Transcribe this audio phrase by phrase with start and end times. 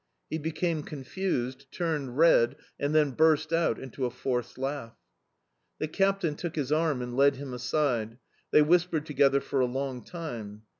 [0.31, 4.97] He became confused, turned red, and then burst out into a forced laugh.
[5.77, 8.17] The captain took his arm and led him aside;
[8.49, 10.63] they whispered together for a long time.